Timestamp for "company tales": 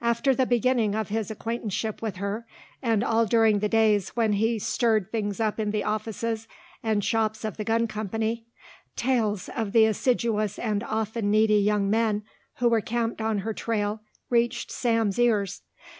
7.86-9.48